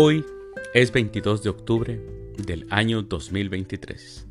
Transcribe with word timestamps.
Hoy 0.00 0.24
es 0.74 0.92
22 0.92 1.42
de 1.42 1.50
octubre 1.50 2.00
del 2.36 2.68
año 2.70 3.02
2023, 3.02 4.28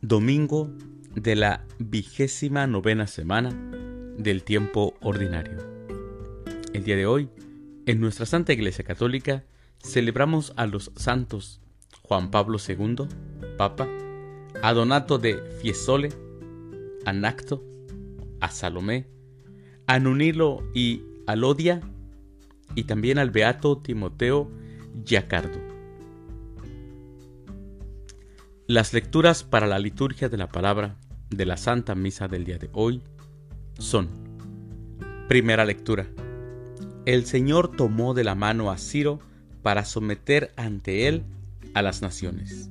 domingo 0.00 0.72
de 1.14 1.36
la 1.36 1.64
vigésima 1.78 2.66
novena 2.66 3.06
semana 3.06 3.50
del 4.18 4.42
tiempo 4.42 4.94
ordinario. 5.02 5.56
El 6.72 6.82
día 6.82 6.96
de 6.96 7.06
hoy, 7.06 7.28
en 7.86 8.00
nuestra 8.00 8.26
Santa 8.26 8.52
Iglesia 8.52 8.82
Católica, 8.82 9.44
celebramos 9.84 10.52
a 10.56 10.66
los 10.66 10.90
santos 10.96 11.60
Juan 12.02 12.32
Pablo 12.32 12.58
II, 12.58 13.06
Papa, 13.56 13.86
a 14.62 14.72
Donato 14.72 15.18
de 15.18 15.40
Fiesole, 15.62 16.08
a 17.04 17.12
Nacto, 17.12 17.62
a 18.40 18.50
Salomé, 18.50 19.06
a 19.86 20.00
Nunilo 20.00 20.64
y 20.74 21.04
Alodia, 21.28 21.82
y 22.74 22.84
también 22.84 23.18
al 23.18 23.30
Beato 23.30 23.78
Timoteo 23.78 24.50
Giacardo. 25.04 25.58
Las 28.66 28.92
lecturas 28.92 29.42
para 29.42 29.66
la 29.66 29.78
liturgia 29.78 30.28
de 30.28 30.36
la 30.36 30.48
palabra 30.48 30.96
de 31.28 31.44
la 31.44 31.56
Santa 31.56 31.94
Misa 31.94 32.28
del 32.28 32.44
día 32.44 32.58
de 32.58 32.70
hoy 32.72 33.02
son 33.78 34.08
Primera 35.28 35.64
lectura. 35.64 36.06
El 37.06 37.24
Señor 37.24 37.76
tomó 37.76 38.14
de 38.14 38.24
la 38.24 38.34
mano 38.34 38.70
a 38.70 38.78
Ciro 38.78 39.20
para 39.62 39.84
someter 39.84 40.52
ante 40.56 41.08
él 41.08 41.24
a 41.74 41.82
las 41.82 42.02
naciones. 42.02 42.70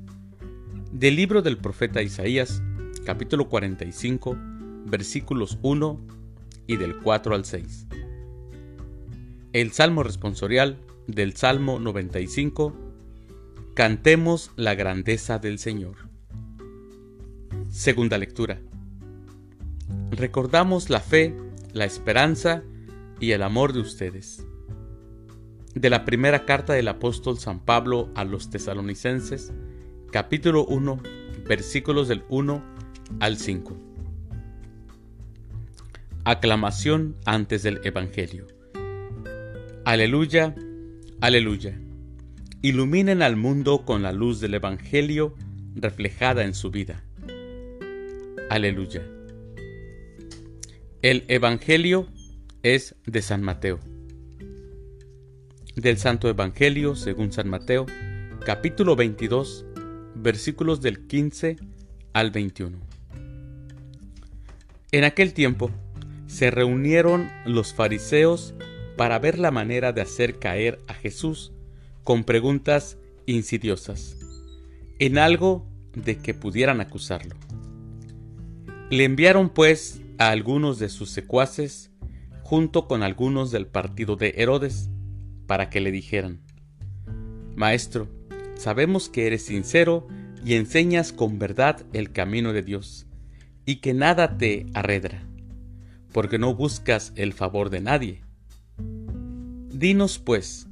Del 0.92 1.16
libro 1.16 1.42
del 1.42 1.58
profeta 1.58 2.02
Isaías, 2.02 2.62
capítulo 3.06 3.50
45, 3.50 4.38
versículos 4.86 5.58
1 5.62 6.00
y 6.68 6.78
del 6.78 6.98
4 6.98 7.36
al 7.36 7.46
6. 7.46 7.89
El 9.52 9.72
Salmo 9.72 10.04
responsorial 10.04 10.78
del 11.08 11.36
Salmo 11.36 11.80
95. 11.80 12.72
Cantemos 13.74 14.52
la 14.56 14.76
grandeza 14.76 15.40
del 15.40 15.58
Señor. 15.58 15.96
Segunda 17.68 18.20
lectura. 18.20 18.62
Recordamos 20.12 20.92
la 20.92 21.00
fe, 21.00 21.36
la 21.74 21.86
esperanza 21.86 22.62
y 23.20 23.32
el 23.32 23.42
amor 23.42 23.74
de 23.74 23.80
ustedes. 23.80 24.46
De 25.74 25.90
la 25.90 26.06
primera 26.06 26.46
carta 26.46 26.74
del 26.74 26.88
apóstol 26.88 27.40
San 27.40 27.60
Pablo 27.60 28.12
a 28.14 28.26
los 28.26 28.52
tesalonicenses, 28.52 29.52
capítulo 30.12 30.64
1, 30.66 31.02
versículos 31.48 32.08
del 32.08 32.24
1 32.30 32.64
al 33.20 33.38
5. 33.38 33.76
Aclamación 36.24 37.16
antes 37.26 37.64
del 37.64 37.82
Evangelio. 37.84 38.59
Aleluya, 39.90 40.54
aleluya. 41.20 41.76
Iluminen 42.62 43.24
al 43.24 43.36
mundo 43.36 43.86
con 43.86 44.04
la 44.04 44.12
luz 44.12 44.40
del 44.40 44.54
Evangelio 44.54 45.34
reflejada 45.74 46.44
en 46.44 46.54
su 46.54 46.70
vida. 46.70 47.04
Aleluya. 48.52 49.02
El 51.02 51.26
Evangelio 51.28 52.08
es 52.62 52.98
de 53.08 53.24
San 53.24 53.42
Mateo. 53.42 53.80
Del 55.76 55.98
Santo 55.98 56.30
Evangelio 56.30 56.96
según 56.96 57.32
San 57.32 57.50
Mateo, 57.50 57.88
capítulo 58.46 58.96
22, 58.96 59.66
versículos 60.14 60.82
del 60.82 61.08
15 61.08 61.56
al 62.14 62.30
21. 62.30 62.78
En 64.92 65.04
aquel 65.04 65.34
tiempo 65.34 65.72
se 66.28 66.52
reunieron 66.52 67.28
los 67.44 67.74
fariseos 67.74 68.54
para 69.00 69.18
ver 69.18 69.40
la 69.40 69.50
manera 69.50 69.94
de 69.94 70.02
hacer 70.02 70.40
caer 70.40 70.82
a 70.90 70.94
Jesús 70.94 71.54
con 72.04 72.26
preguntas 72.26 72.98
insidiosas, 73.28 74.18
en 75.00 75.18
algo 75.18 75.66
de 75.94 76.18
que 76.18 76.34
pudieran 76.34 76.82
acusarlo. 76.82 77.34
Le 78.90 79.06
enviaron 79.06 79.52
pues 79.52 80.02
a 80.18 80.32
algunos 80.32 80.80
de 80.80 80.90
sus 80.90 81.12
secuaces, 81.12 81.92
junto 82.44 82.90
con 82.90 83.02
algunos 83.02 83.52
del 83.52 83.68
partido 83.68 84.18
de 84.18 84.34
Herodes, 84.36 84.90
para 85.48 85.70
que 85.70 85.80
le 85.80 85.92
dijeran, 85.92 86.42
Maestro, 87.56 88.10
sabemos 88.56 89.08
que 89.08 89.28
eres 89.28 89.46
sincero 89.46 90.10
y 90.44 90.56
enseñas 90.56 91.14
con 91.14 91.40
verdad 91.40 91.86
el 91.94 92.12
camino 92.12 92.52
de 92.52 92.64
Dios, 92.64 93.08
y 93.66 93.78
que 93.78 93.94
nada 93.94 94.38
te 94.38 94.66
arredra, 94.74 95.26
porque 96.12 96.38
no 96.38 96.54
buscas 96.54 97.14
el 97.16 97.32
favor 97.32 97.70
de 97.70 97.80
nadie 97.80 98.29
Dinos 99.80 100.20
pues, 100.20 100.68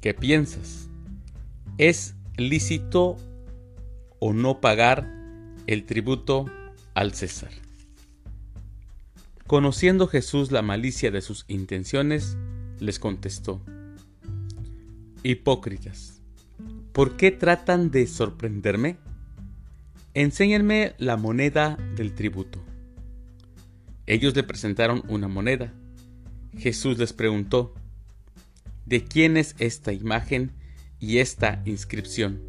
¿qué 0.00 0.14
piensas? 0.14 0.88
¿Es 1.78 2.14
lícito 2.36 3.16
o 4.20 4.32
no 4.32 4.60
pagar 4.60 5.12
el 5.66 5.84
tributo 5.84 6.46
al 6.94 7.12
César? 7.12 7.50
Conociendo 9.48 10.06
Jesús 10.06 10.52
la 10.52 10.62
malicia 10.62 11.10
de 11.10 11.22
sus 11.22 11.44
intenciones, 11.48 12.36
les 12.78 13.00
contestó, 13.00 13.60
Hipócritas, 15.24 16.22
¿por 16.92 17.16
qué 17.16 17.32
tratan 17.32 17.90
de 17.90 18.06
sorprenderme? 18.06 18.96
Enséñenme 20.14 20.94
la 20.98 21.16
moneda 21.16 21.76
del 21.96 22.14
tributo. 22.14 22.60
Ellos 24.06 24.36
le 24.36 24.44
presentaron 24.44 25.02
una 25.08 25.26
moneda. 25.26 25.74
Jesús 26.56 26.96
les 26.96 27.12
preguntó, 27.12 27.74
¿De 28.86 29.04
quién 29.04 29.36
es 29.36 29.56
esta 29.58 29.92
imagen 29.92 30.52
y 31.00 31.18
esta 31.18 31.60
inscripción? 31.66 32.40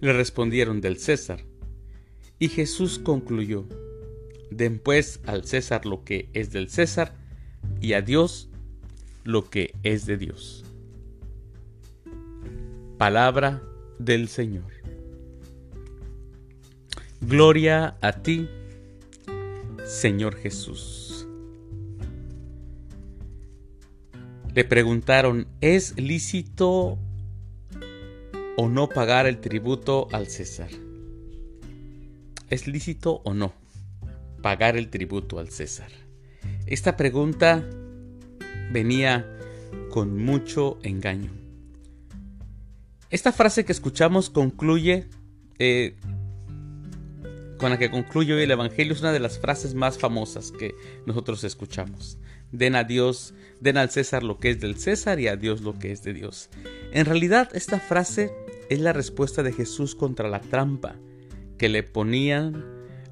Le 0.00 0.14
respondieron 0.14 0.80
del 0.80 0.98
César. 0.98 1.44
Y 2.38 2.48
Jesús 2.48 2.98
concluyó, 2.98 3.68
Den 4.50 4.78
pues 4.78 5.20
al 5.26 5.44
César 5.44 5.86
lo 5.86 6.04
que 6.04 6.30
es 6.32 6.52
del 6.52 6.70
César 6.70 7.14
y 7.80 7.92
a 7.92 8.02
Dios 8.02 8.48
lo 9.24 9.48
que 9.48 9.74
es 9.82 10.06
de 10.06 10.16
Dios. 10.16 10.64
Palabra 12.98 13.62
del 13.98 14.28
Señor. 14.28 14.72
Gloria 17.20 17.96
a 18.00 18.22
ti, 18.22 18.48
Señor 19.84 20.36
Jesús. 20.36 21.11
Le 24.54 24.64
preguntaron, 24.64 25.46
¿es 25.62 25.98
lícito 25.98 26.98
o 28.58 28.68
no 28.68 28.88
pagar 28.90 29.26
el 29.26 29.40
tributo 29.40 30.08
al 30.12 30.26
César? 30.26 30.68
¿Es 32.50 32.66
lícito 32.66 33.22
o 33.24 33.32
no 33.32 33.54
pagar 34.42 34.76
el 34.76 34.90
tributo 34.90 35.38
al 35.38 35.48
César? 35.48 35.88
Esta 36.66 36.98
pregunta 36.98 37.64
venía 38.70 39.26
con 39.90 40.22
mucho 40.22 40.78
engaño. 40.82 41.30
Esta 43.08 43.32
frase 43.32 43.64
que 43.64 43.72
escuchamos 43.72 44.28
concluye, 44.28 45.08
eh, 45.58 45.96
con 47.62 47.70
la 47.70 47.78
que 47.78 47.90
concluye 47.90 48.34
hoy 48.34 48.42
el 48.42 48.50
Evangelio, 48.50 48.92
es 48.92 49.00
una 49.00 49.12
de 49.12 49.20
las 49.20 49.38
frases 49.38 49.74
más 49.74 49.96
famosas 49.96 50.52
que 50.52 50.74
nosotros 51.06 51.44
escuchamos 51.44 52.18
den 52.52 52.76
a 52.76 52.84
Dios, 52.84 53.34
den 53.60 53.78
al 53.78 53.90
César 53.90 54.22
lo 54.22 54.38
que 54.38 54.50
es 54.50 54.60
del 54.60 54.76
César 54.76 55.18
y 55.18 55.26
a 55.26 55.36
Dios 55.36 55.62
lo 55.62 55.78
que 55.78 55.90
es 55.90 56.02
de 56.02 56.12
Dios. 56.12 56.50
En 56.92 57.06
realidad 57.06 57.48
esta 57.54 57.80
frase 57.80 58.30
es 58.68 58.78
la 58.78 58.92
respuesta 58.92 59.42
de 59.42 59.52
Jesús 59.52 59.94
contra 59.94 60.28
la 60.28 60.40
trampa 60.40 60.96
que 61.56 61.68
le 61.68 61.82
ponían 61.82 62.64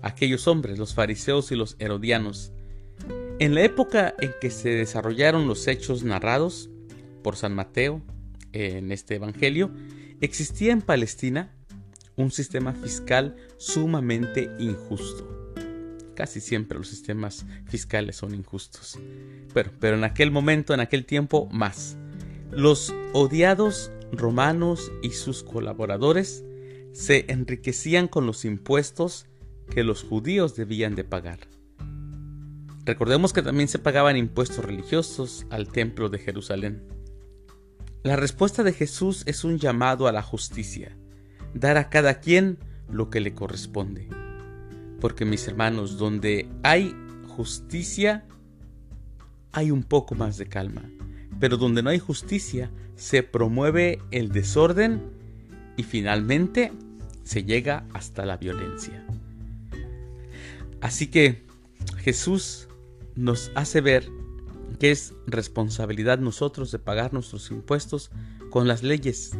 aquellos 0.02 0.46
hombres, 0.46 0.78
los 0.78 0.94
fariseos 0.94 1.50
y 1.52 1.56
los 1.56 1.76
herodianos. 1.78 2.52
En 3.38 3.54
la 3.54 3.62
época 3.62 4.14
en 4.20 4.32
que 4.40 4.50
se 4.50 4.70
desarrollaron 4.70 5.48
los 5.48 5.66
hechos 5.66 6.04
narrados 6.04 6.69
por 7.22 7.36
San 7.36 7.54
Mateo 7.54 8.02
en 8.52 8.92
este 8.92 9.14
Evangelio, 9.14 9.70
existía 10.20 10.72
en 10.72 10.82
Palestina 10.82 11.54
un 12.16 12.30
sistema 12.30 12.72
fiscal 12.72 13.36
sumamente 13.56 14.50
injusto 14.58 15.40
casi 16.20 16.42
siempre 16.42 16.76
los 16.76 16.88
sistemas 16.88 17.46
fiscales 17.64 18.16
son 18.16 18.34
injustos. 18.34 18.98
Pero, 19.54 19.70
pero 19.80 19.96
en 19.96 20.04
aquel 20.04 20.30
momento, 20.30 20.74
en 20.74 20.80
aquel 20.80 21.06
tiempo, 21.06 21.48
más. 21.50 21.96
Los 22.50 22.92
odiados 23.14 23.90
romanos 24.12 24.92
y 25.02 25.12
sus 25.12 25.42
colaboradores 25.42 26.44
se 26.92 27.24
enriquecían 27.32 28.06
con 28.06 28.26
los 28.26 28.44
impuestos 28.44 29.28
que 29.70 29.82
los 29.82 30.02
judíos 30.02 30.56
debían 30.56 30.94
de 30.94 31.04
pagar. 31.04 31.38
Recordemos 32.84 33.32
que 33.32 33.40
también 33.40 33.68
se 33.68 33.78
pagaban 33.78 34.18
impuestos 34.18 34.62
religiosos 34.62 35.46
al 35.48 35.68
templo 35.68 36.10
de 36.10 36.18
Jerusalén. 36.18 36.82
La 38.02 38.16
respuesta 38.16 38.62
de 38.62 38.74
Jesús 38.74 39.22
es 39.24 39.42
un 39.42 39.58
llamado 39.58 40.06
a 40.06 40.12
la 40.12 40.22
justicia, 40.22 40.94
dar 41.55 41.76
a 41.76 41.91
cada 41.91 42.20
quien 42.20 42.58
lo 42.91 43.11
que 43.11 43.20
le 43.20 43.35
corresponde. 43.35 44.08
Porque 45.00 45.25
mis 45.25 45.47
hermanos, 45.49 45.99
donde 45.99 46.49
hay 46.62 46.94
justicia, 47.29 48.25
hay 49.52 49.70
un 49.70 49.82
poco 49.82 50.14
más 50.14 50.37
de 50.38 50.47
calma. 50.47 50.82
pero 51.41 51.56
donde 51.56 51.82
no 51.82 51.88
hay 51.88 51.99
justicia 51.99 52.70
se 52.97 53.23
promueve 53.23 53.99
el 54.11 54.31
desorden 54.31 55.00
y 55.76 55.82
finalmente 55.85 56.70
se 57.25 57.44
llega 57.44 57.87
hasta 57.94 58.26
la 58.26 58.37
violencia. 58.37 59.02
Así 60.82 61.06
que 61.06 61.43
Jesús 61.97 62.69
nos 63.17 63.50
hace 63.55 63.81
ver 63.81 64.06
que 64.79 64.91
es 64.91 65.14
responsabilidad 65.26 66.19
nosotros 66.19 66.70
de 66.73 66.79
pagar 66.79 67.12
nuestros 67.14 67.50
impuestos 67.50 68.11
con 68.50 68.69
las 68.69 68.82
leyes 68.82 69.32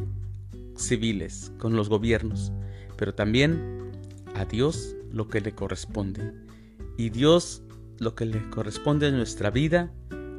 civiles, 0.83 1.53
con 1.59 1.77
los 1.77 1.89
gobiernos, 1.89 2.53
pero 2.97 3.15
también 3.15 3.91
a 4.35 4.45
Dios 4.45 4.97
lo 5.13 5.29
que 5.29 5.41
le 5.41 5.53
corresponde. 5.53 6.33
Y 6.97 7.11
Dios 7.11 7.63
lo 7.99 8.15
que 8.15 8.27
le 8.27 8.49
corresponde 8.51 9.09
es 9.09 9.13
nuestra 9.13 9.51
vida, 9.51 9.93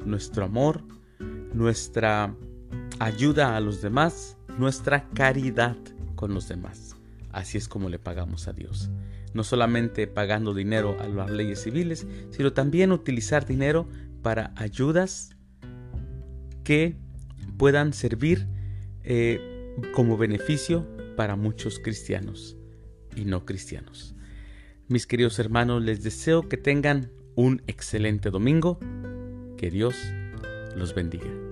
nuestro 0.06 0.46
amor, 0.46 0.84
nuestra 1.54 2.36
ayuda 3.00 3.56
a 3.56 3.60
los 3.60 3.82
demás, 3.82 4.38
nuestra 4.58 5.08
caridad 5.10 5.78
con 6.16 6.34
los 6.34 6.48
demás. 6.48 6.96
Así 7.32 7.58
es 7.58 7.68
como 7.68 7.90
le 7.90 8.00
pagamos 8.00 8.48
a 8.48 8.54
Dios. 8.54 8.90
No 9.34 9.44
solamente 9.44 10.08
pagando 10.08 10.54
dinero 10.54 10.98
a 11.00 11.08
las 11.08 11.32
leyes 11.32 11.64
civiles, 11.64 12.06
sino 12.32 12.52
también 12.52 12.92
utilizar 12.92 13.46
dinero 13.46 13.88
para 14.22 14.54
ayudas 14.56 15.36
que 16.64 16.98
puedan 17.58 17.94
servir 17.94 18.48
eh, 19.04 19.51
como 19.94 20.18
beneficio 20.18 20.88
para 21.16 21.36
muchos 21.36 21.80
cristianos 21.80 22.58
y 23.16 23.26
no 23.26 23.46
cristianos. 23.46 24.16
Mis 24.88 25.08
queridos 25.08 25.40
hermanos, 25.40 25.84
les 25.84 26.04
deseo 26.04 26.50
que 26.50 26.58
tengan 26.58 27.12
un 27.36 27.62
excelente 27.68 28.30
domingo. 28.30 28.80
Que 29.58 29.70
Dios 29.70 29.96
los 30.76 30.96
bendiga. 30.96 31.51